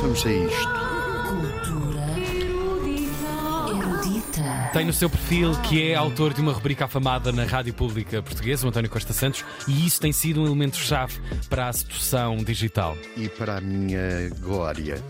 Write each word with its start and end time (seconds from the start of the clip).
Vamos 0.00 0.24
a 0.24 0.32
isto. 0.32 0.88
Tem 4.72 4.84
no 4.84 4.92
seu 4.92 5.08
perfil 5.08 5.52
que 5.62 5.90
é 5.90 5.94
autor 5.94 6.32
de 6.34 6.40
uma 6.40 6.52
rubrica 6.52 6.84
afamada 6.84 7.32
na 7.32 7.44
Rádio 7.44 7.72
Pública 7.72 8.22
Portuguesa, 8.22 8.66
o 8.66 8.68
António 8.68 8.90
Costa 8.90 9.12
Santos, 9.12 9.44
e 9.66 9.86
isso 9.86 10.00
tem 10.00 10.12
sido 10.12 10.42
um 10.42 10.46
elemento-chave 10.46 11.18
para 11.48 11.68
a 11.68 11.72
sedução 11.72 12.36
digital. 12.36 12.96
E 13.16 13.28
para 13.28 13.56
a 13.56 13.60
minha 13.60 14.30
glória. 14.40 15.02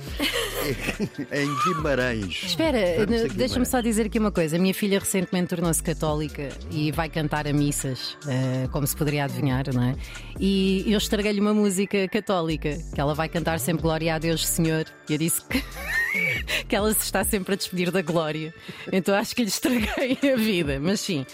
em 1.32 1.64
Guimarães. 1.64 2.44
Espera, 2.44 3.06
Guimarães. 3.06 3.34
deixa-me 3.34 3.66
só 3.66 3.80
dizer 3.80 4.06
aqui 4.06 4.18
uma 4.18 4.30
coisa. 4.30 4.56
A 4.56 4.58
minha 4.58 4.74
filha 4.74 4.98
recentemente 4.98 5.48
tornou-se 5.48 5.82
católica 5.82 6.48
e 6.70 6.92
vai 6.92 7.08
cantar 7.08 7.46
a 7.46 7.52
missas, 7.52 8.16
eh, 8.26 8.68
como 8.70 8.86
se 8.86 8.96
poderia 8.96 9.24
adivinhar, 9.24 9.64
não 9.72 9.82
é? 9.82 9.96
E 10.38 10.84
eu 10.86 10.98
estraguei-lhe 10.98 11.40
uma 11.40 11.54
música 11.54 12.06
católica, 12.08 12.78
que 12.94 13.00
ela 13.00 13.14
vai 13.14 13.28
cantar 13.28 13.58
sempre 13.58 13.82
Glória 13.82 14.14
a 14.14 14.18
Deus, 14.18 14.46
Senhor. 14.46 14.84
E 15.08 15.12
eu 15.14 15.18
disse 15.18 15.42
que, 15.46 15.64
que 16.68 16.76
ela 16.76 16.92
se 16.92 17.02
está 17.02 17.24
sempre 17.24 17.54
a 17.54 17.56
despedir 17.56 17.90
da 17.90 18.02
glória. 18.02 18.52
Então 18.92 19.14
acho 19.14 19.34
que 19.34 19.42
lhe 19.42 19.48
estraguei 19.48 20.18
a 20.30 20.36
vida. 20.36 20.78
Mas 20.80 21.00
sim, 21.00 21.24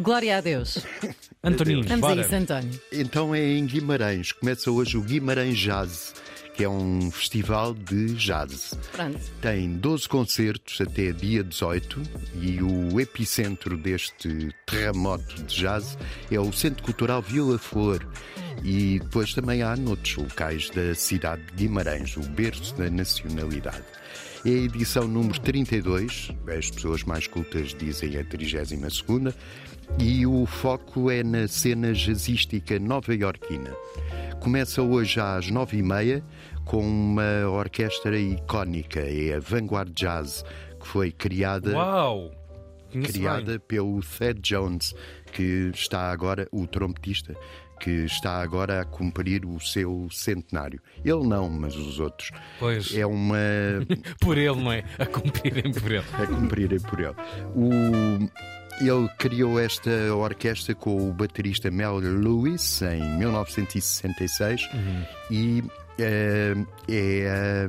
Glória 0.00 0.38
a 0.38 0.40
Deus. 0.40 0.78
Antoninho, 1.42 1.82
Vamos 1.84 2.00
bora. 2.00 2.20
a 2.20 2.24
isso, 2.24 2.34
António. 2.34 2.80
Então 2.92 3.34
é 3.34 3.42
em 3.42 3.64
Guimarães. 3.66 4.32
Começa 4.32 4.70
hoje 4.70 4.96
o 4.96 5.00
Guimarães 5.02 5.58
Jazz, 5.58 6.14
que 6.54 6.64
é 6.64 6.68
um 6.68 7.10
festival 7.10 7.72
de 7.72 8.14
jazz. 8.14 8.76
Pronto. 8.92 9.18
Tem 9.40 9.72
12 9.72 10.08
concertos 10.08 10.80
até 10.80 11.12
dia 11.12 11.42
18 11.42 12.02
e 12.34 12.62
o 12.62 13.00
epicentro 13.00 13.76
deste 13.78 14.54
terremoto 14.66 15.42
de 15.44 15.56
jazz 15.56 15.96
é 16.30 16.38
o 16.38 16.52
Centro 16.52 16.82
Cultural 16.82 17.22
Vila 17.22 17.58
Flor. 17.58 18.06
E 18.62 18.98
depois 18.98 19.32
também 19.32 19.62
há 19.62 19.74
noutros 19.74 20.16
locais 20.16 20.68
da 20.68 20.94
cidade 20.94 21.40
de 21.46 21.52
Guimarães, 21.66 22.14
o 22.18 22.20
berço 22.20 22.74
da 22.74 22.90
nacionalidade. 22.90 23.82
É 24.42 24.48
a 24.48 24.52
edição 24.52 25.06
número 25.06 25.38
32, 25.38 26.30
as 26.56 26.70
pessoas 26.70 27.04
mais 27.04 27.26
cultas 27.26 27.74
dizem 27.74 28.16
a 28.16 28.24
32 28.24 29.04
e 29.98 30.26
o 30.26 30.46
foco 30.46 31.10
é 31.10 31.22
na 31.22 31.46
cena 31.46 31.92
jazzística 31.92 32.78
nova-iorquina. 32.78 33.70
Começa 34.40 34.80
hoje 34.80 35.20
às 35.20 35.50
nove 35.50 35.76
e 35.76 35.82
meia 35.82 36.24
com 36.64 36.80
uma 36.80 37.50
orquestra 37.50 38.18
icónica, 38.18 39.00
é 39.00 39.34
a 39.34 39.40
Vanguard 39.40 39.92
Jazz, 39.92 40.42
que 40.80 40.86
foi 40.86 41.12
criada, 41.12 41.72
Uau! 41.72 42.39
Conheço 42.90 43.12
criada 43.12 43.52
bem. 43.52 43.60
pelo 43.66 44.00
Thad 44.02 44.38
Jones, 44.40 44.94
que 45.32 45.70
está 45.74 46.10
agora, 46.10 46.46
o 46.52 46.66
trompetista, 46.66 47.34
que 47.80 47.90
está 48.04 48.42
agora 48.42 48.82
a 48.82 48.84
cumprir 48.84 49.46
o 49.46 49.58
seu 49.60 50.06
centenário. 50.12 50.80
Ele 51.04 51.26
não, 51.26 51.48
mas 51.48 51.74
os 51.76 51.98
outros. 51.98 52.30
Pois, 52.58 52.94
É 52.94 53.06
uma. 53.06 53.38
por 54.20 54.36
ele, 54.36 54.56
não 54.62 54.72
é? 54.72 54.84
A 54.98 55.06
cumprirem 55.06 55.72
por 55.72 55.90
ele. 55.90 56.04
a 56.12 56.26
cumprirem 56.26 56.80
por 56.80 57.00
ele. 57.00 57.14
O- 57.54 58.30
ele 58.82 59.08
criou 59.18 59.60
esta 59.60 59.90
orquestra 60.14 60.74
com 60.74 61.10
o 61.10 61.12
baterista 61.12 61.70
Mel 61.70 61.96
Lewis 61.98 62.80
em 62.80 63.18
1966 63.18 64.66
e 65.30 65.62
eh, 65.98 66.54
é 66.88 67.66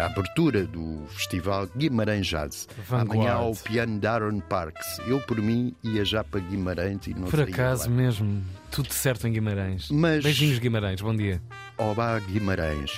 a 0.00 0.06
abertura 0.06 0.64
do 0.66 1.04
festival 1.08 1.66
Guimarães 1.76 2.26
Jazz. 2.26 2.68
Vanguard. 2.88 3.10
Amanhã 3.10 3.32
ao 3.32 3.52
piano 3.54 3.98
Darren 3.98 4.40
Parks. 4.40 4.98
Eu, 5.06 5.20
por 5.20 5.38
mim, 5.38 5.74
ia 5.82 6.04
já 6.04 6.22
para 6.22 6.40
Guimarães 6.40 7.06
e 7.06 7.14
não 7.14 7.28
Por 7.28 7.40
acaso 7.40 7.88
lá. 7.88 7.94
mesmo, 7.96 8.42
tudo 8.70 8.92
certo 8.92 9.26
em 9.26 9.32
Guimarães. 9.32 9.88
Mas- 9.90 10.22
Beijinhos, 10.22 10.58
Guimarães, 10.58 11.00
bom 11.00 11.14
dia. 11.16 11.42
Oba 11.78 12.18
Guimarães. 12.20 12.92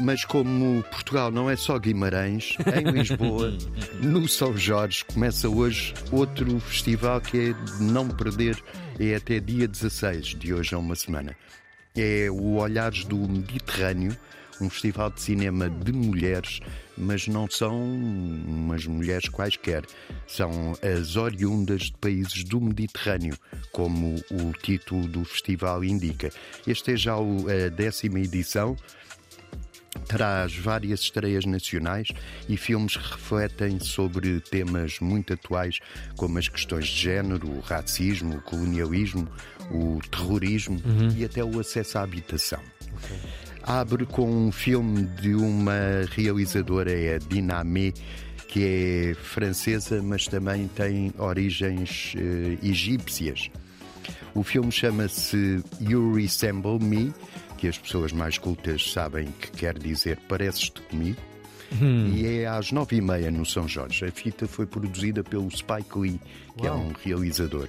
Mas 0.00 0.24
como 0.24 0.82
Portugal 0.90 1.30
não 1.30 1.48
é 1.48 1.54
só 1.54 1.78
Guimarães, 1.78 2.56
em 2.66 2.90
Lisboa, 2.90 3.56
no 4.02 4.26
São 4.28 4.56
Jorge, 4.56 5.04
começa 5.04 5.48
hoje 5.48 5.94
outro 6.10 6.58
festival 6.58 7.20
que 7.20 7.50
é 7.50 7.52
de 7.52 7.82
não 7.84 8.08
perder, 8.08 8.60
é 8.98 9.14
até 9.14 9.38
dia 9.38 9.68
16, 9.68 10.34
de 10.34 10.52
hoje 10.52 10.74
a 10.74 10.78
uma 10.78 10.96
semana. 10.96 11.36
É 11.94 12.28
o 12.28 12.54
Olhares 12.56 13.04
do 13.04 13.16
Mediterrâneo, 13.16 14.16
um 14.60 14.70
festival 14.70 15.10
de 15.10 15.20
cinema 15.20 15.68
de 15.68 15.92
mulheres, 15.92 16.60
mas 16.96 17.26
não 17.26 17.48
são 17.50 17.82
umas 17.82 18.86
mulheres 18.86 19.28
quaisquer, 19.28 19.84
são 20.26 20.76
as 20.82 21.16
oriundas 21.16 21.82
de 21.82 21.94
países 21.94 22.44
do 22.44 22.60
Mediterrâneo, 22.60 23.36
como 23.72 24.16
o 24.30 24.52
título 24.62 25.06
do 25.08 25.24
festival 25.24 25.84
indica. 25.84 26.30
Este 26.66 26.92
é 26.92 26.96
já 26.96 27.14
a 27.14 27.68
décima 27.68 28.20
edição 28.20 28.76
traz 30.08 30.56
várias 30.56 31.00
estreias 31.00 31.44
nacionais 31.44 32.08
e 32.48 32.56
filmes 32.56 32.96
que 32.96 33.12
refletem 33.12 33.78
sobre 33.80 34.40
temas 34.40 34.98
muito 35.00 35.32
atuais, 35.32 35.78
como 36.16 36.38
as 36.38 36.48
questões 36.48 36.86
de 36.86 37.02
género, 37.02 37.48
o 37.48 37.60
racismo, 37.60 38.36
o 38.36 38.42
colonialismo, 38.42 39.28
o 39.70 40.00
terrorismo 40.10 40.80
e 41.16 41.24
até 41.24 41.42
o 41.44 41.58
acesso 41.60 41.98
à 41.98 42.02
habitação. 42.02 42.60
Abre 43.66 44.04
com 44.04 44.28
um 44.28 44.52
filme 44.52 45.04
de 45.20 45.34
uma 45.34 46.04
realizadora, 46.10 46.92
é 46.92 47.18
Dinamé, 47.18 47.92
que 48.46 48.62
é 48.62 49.14
francesa, 49.14 50.02
mas 50.02 50.26
também 50.26 50.68
tem 50.68 51.12
origens 51.18 52.12
eh, 52.16 52.58
egípcias. 52.62 53.50
O 54.34 54.42
filme 54.42 54.70
chama-se 54.70 55.62
You 55.80 56.12
Resemble 56.14 56.78
Me, 56.78 57.12
que 57.56 57.66
as 57.66 57.78
pessoas 57.78 58.12
mais 58.12 58.36
cultas 58.36 58.92
sabem 58.92 59.28
que 59.40 59.50
quer 59.52 59.78
dizer 59.78 60.18
Pareces-te 60.28 60.82
comigo. 60.82 61.20
E 62.12 62.26
é 62.26 62.46
às 62.46 62.70
nove 62.70 62.96
e 62.96 63.00
meia 63.00 63.30
no 63.30 63.44
São 63.44 63.66
Jorge. 63.66 64.04
A 64.04 64.12
fita 64.12 64.46
foi 64.46 64.66
produzida 64.66 65.24
pelo 65.24 65.50
Spike 65.50 65.98
Lee, 65.98 66.20
que 66.56 66.66
é 66.66 66.72
um 66.72 66.92
realizador. 67.02 67.68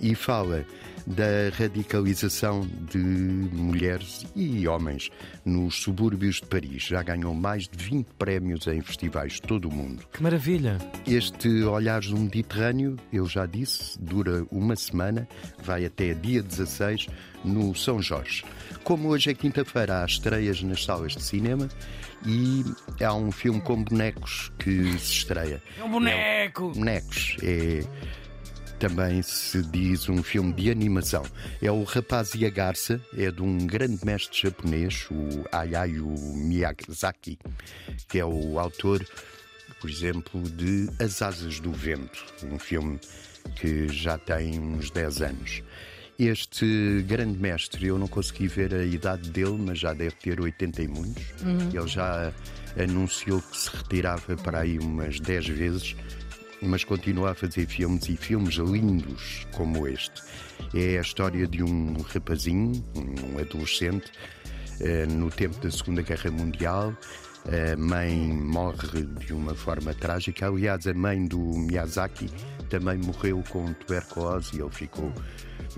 E 0.00 0.14
fala 0.14 0.64
da 1.06 1.56
radicalização 1.56 2.68
de 2.90 2.98
mulheres 2.98 4.26
e 4.34 4.66
homens 4.66 5.08
nos 5.44 5.76
subúrbios 5.76 6.36
de 6.36 6.46
Paris. 6.46 6.82
Já 6.82 7.02
ganhou 7.02 7.32
mais 7.32 7.68
de 7.68 7.78
20 7.82 8.06
prémios 8.18 8.66
em 8.66 8.80
festivais 8.80 9.34
de 9.34 9.42
todo 9.42 9.68
o 9.68 9.72
mundo. 9.72 10.02
Que 10.12 10.22
maravilha! 10.22 10.78
Este 11.06 11.62
Olhares 11.62 12.08
do 12.08 12.18
Mediterrâneo, 12.18 12.96
eu 13.12 13.26
já 13.26 13.46
disse, 13.46 14.00
dura 14.00 14.44
uma 14.50 14.74
semana, 14.74 15.28
vai 15.62 15.84
até 15.84 16.12
dia 16.12 16.42
16 16.42 17.06
no 17.44 17.74
São 17.74 18.02
Jorge. 18.02 18.44
Como 18.82 19.08
hoje 19.08 19.30
é 19.30 19.34
quinta-feira, 19.34 20.02
há 20.02 20.06
estreias 20.06 20.60
nas 20.62 20.84
salas 20.84 21.12
de 21.12 21.22
cinema 21.22 21.68
e 22.26 22.64
há 23.04 23.14
um 23.14 23.30
filme 23.30 23.60
com 23.60 23.82
bonecos 23.82 24.50
que 24.58 24.98
se 24.98 25.12
estreia. 25.12 25.62
É 25.78 25.84
um 25.84 25.90
boneco! 25.90 26.72
Bonecos 26.72 27.36
é 27.42 27.84
também 28.78 29.22
se 29.22 29.62
diz 29.62 30.08
um 30.08 30.22
filme 30.22 30.52
de 30.52 30.70
animação. 30.70 31.22
É 31.62 31.70
o 31.70 31.82
Rapaz 31.82 32.34
e 32.34 32.44
a 32.44 32.50
Garça, 32.50 33.00
é 33.16 33.30
de 33.30 33.42
um 33.42 33.66
grande 33.66 34.04
mestre 34.04 34.42
japonês, 34.42 35.06
o 35.10 35.44
Hayao 35.50 36.14
Miyazaki, 36.36 37.38
que 38.08 38.18
é 38.18 38.24
o 38.24 38.58
autor, 38.58 39.04
por 39.80 39.90
exemplo, 39.90 40.42
de 40.42 40.88
As 41.02 41.22
Asas 41.22 41.60
do 41.60 41.72
Vento, 41.72 42.24
um 42.50 42.58
filme 42.58 43.00
que 43.56 43.88
já 43.88 44.18
tem 44.18 44.58
uns 44.58 44.90
10 44.90 45.22
anos. 45.22 45.62
Este 46.18 47.04
grande 47.06 47.38
mestre, 47.38 47.86
eu 47.86 47.98
não 47.98 48.08
consegui 48.08 48.48
ver 48.48 48.74
a 48.74 48.84
idade 48.84 49.28
dele, 49.30 49.58
mas 49.58 49.78
já 49.78 49.92
deve 49.92 50.16
ter 50.16 50.40
80 50.40 50.82
e 50.82 50.88
muitos. 50.88 51.24
Ele 51.74 51.88
já 51.88 52.32
anunciou 52.78 53.40
que 53.42 53.56
se 53.56 53.70
retirava 53.74 54.36
para 54.36 54.60
aí 54.60 54.78
umas 54.78 55.20
10 55.20 55.48
vezes 55.48 55.96
mas 56.62 56.84
continua 56.84 57.30
a 57.30 57.34
fazer 57.34 57.66
filmes 57.66 58.08
e 58.08 58.16
filmes 58.16 58.54
lindos 58.54 59.46
como 59.52 59.86
este. 59.86 60.22
É 60.74 60.98
a 60.98 61.00
história 61.00 61.46
de 61.46 61.62
um 61.62 61.94
rapazinho, 62.02 62.84
um 62.94 63.38
adolescente, 63.38 64.10
eh, 64.80 65.06
no 65.06 65.30
tempo 65.30 65.58
da 65.60 65.70
Segunda 65.70 66.02
Guerra 66.02 66.30
Mundial. 66.30 66.94
A 67.46 67.76
mãe 67.76 68.16
morre 68.16 69.02
de 69.24 69.32
uma 69.32 69.54
forma 69.54 69.94
trágica. 69.94 70.48
Aliás, 70.48 70.86
a 70.86 70.94
mãe 70.94 71.24
do 71.26 71.38
Miyazaki 71.38 72.28
também 72.68 72.98
morreu 72.98 73.42
com 73.50 73.72
tuberculose 73.74 74.56
e 74.56 74.60
ele 74.60 74.70
ficou 74.72 75.12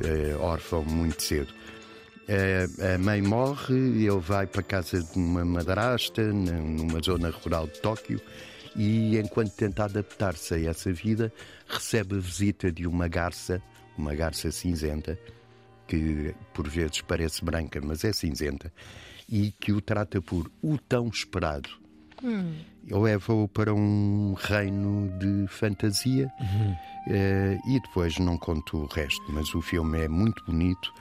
eh, 0.02 0.34
órfão 0.40 0.82
muito 0.84 1.22
cedo. 1.22 1.52
A- 2.28 2.94
a 2.94 2.98
mãe 2.98 3.20
morre, 3.22 3.74
ele 3.74 4.18
vai 4.18 4.46
para 4.46 4.60
a 4.60 4.64
casa 4.64 5.02
de 5.02 5.18
uma 5.18 5.44
madrasta, 5.44 6.22
numa 6.32 7.00
zona 7.02 7.30
rural 7.30 7.66
de 7.66 7.80
Tóquio, 7.80 8.20
e 8.76 9.18
enquanto 9.18 9.52
tenta 9.54 9.84
adaptar-se 9.84 10.54
a 10.54 10.70
essa 10.70 10.92
vida, 10.92 11.32
recebe 11.66 12.16
a 12.16 12.18
visita 12.18 12.70
de 12.70 12.86
uma 12.86 13.08
garça, 13.08 13.62
uma 13.96 14.14
garça 14.14 14.50
cinzenta, 14.50 15.18
que 15.86 16.34
por 16.52 16.68
vezes 16.68 17.00
parece 17.00 17.44
branca, 17.44 17.80
mas 17.82 18.04
é 18.04 18.12
cinzenta, 18.12 18.72
e 19.28 19.52
que 19.52 19.72
o 19.72 19.80
trata 19.80 20.20
por 20.20 20.50
o 20.62 20.78
tão 20.78 21.08
esperado. 21.08 21.68
Leva-o 22.90 23.46
para 23.46 23.72
um 23.72 24.34
reino 24.34 25.08
de 25.18 25.46
fantasia 25.46 26.28
eh, 27.08 27.56
e 27.68 27.80
depois 27.80 28.18
não 28.18 28.36
conto 28.36 28.78
o 28.78 28.86
resto, 28.86 29.22
mas 29.28 29.54
o 29.54 29.62
filme 29.62 30.00
é 30.00 30.08
muito 30.08 30.44
bonito. 30.44 30.92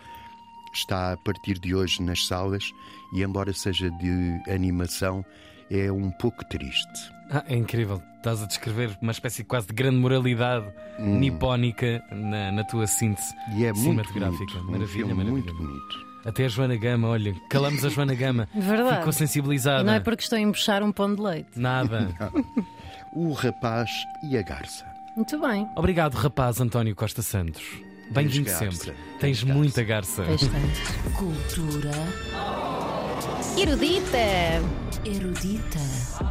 está 0.74 1.14
a 1.14 1.18
partir 1.18 1.60
de 1.60 1.74
hoje 1.74 2.02
nas 2.02 2.26
salas 2.28 2.72
e, 3.14 3.24
embora 3.24 3.54
seja 3.54 3.90
de 3.90 4.42
animação, 4.52 5.26
é 5.70 5.92
um 5.92 6.10
pouco 6.12 6.44
triste. 6.46 7.12
Ah, 7.30 7.44
é 7.48 7.56
incrível. 7.56 8.02
Estás 8.18 8.42
a 8.42 8.46
descrever 8.46 8.98
uma 9.02 9.12
espécie 9.12 9.44
quase 9.44 9.68
de 9.68 9.74
grande 9.74 9.98
moralidade 9.98 10.66
hum. 11.00 11.20
nipónica 11.20 12.04
na, 12.12 12.52
na, 12.52 12.64
tua 12.64 12.88
síntese 12.88 13.34
e 13.56 13.66
é 13.66 13.74
cinematográfica. 13.74 14.60
Muito 14.60 14.66
bonito, 14.66 14.72
maravilha, 14.72 15.06
um 15.06 15.16
maravilha. 15.16 15.32
Muito 15.32 15.54
bonito. 15.54 16.08
Até 16.26 16.46
a 16.46 16.48
Joana 16.50 16.76
Gama, 16.76 17.08
olha, 17.08 17.34
calamos 17.50 17.86
a 17.86 17.90
Joana 17.90 18.16
Gama. 18.16 18.50
Verdade. 18.56 18.98
Ficou 18.98 19.14
sensibilizada. 19.14 19.82
E 19.82 19.86
não 19.86 19.94
é 19.94 20.00
porque 20.00 20.24
estou 20.24 20.38
a 20.38 20.42
empuxar 20.42 20.84
um 20.84 20.92
pão 20.92 21.14
de 21.14 21.22
leite. 21.22 21.58
Nada. 21.58 22.10
o 23.14 23.32
rapaz 23.34 23.90
e 24.24 24.38
a 24.38 24.42
garça. 24.42 24.86
Muito 25.16 25.40
bem. 25.40 25.68
Obrigado, 25.76 26.16
rapaz 26.16 26.60
António 26.60 26.96
Costa 26.96 27.22
Santos. 27.22 27.64
Bem-vindo 28.12 28.50
sempre. 28.50 28.78
Tens, 29.20 29.42
Tens 29.42 29.44
muita 29.44 29.84
garça. 29.84 30.24
Tens 30.24 30.50
Cultura 31.18 31.92
erudita. 33.58 34.62
Erudita. 35.04 36.28